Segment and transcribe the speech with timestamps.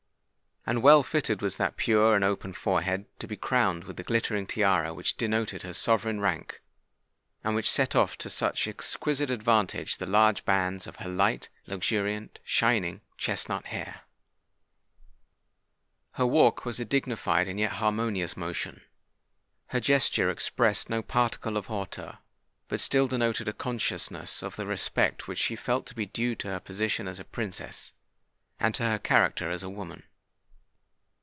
[0.63, 4.45] And well fitted was that pure and open forehead to be crowned with the glittering
[4.45, 6.61] tiara which denoted her sovereign rank,
[7.43, 12.37] and which set off to such exquisite advantage the large bands of her light, luxuriant,
[12.43, 14.01] shining, chesnut hair!
[16.13, 22.19] Her walk was a dignified and yet harmonious motion;—her gesture expressed no particle of hauteur,
[22.67, 26.49] but still denoted a consciousness of the respect which she felt to be due to
[26.49, 27.93] her position as a Princess,
[28.59, 30.03] and to her character as a woman.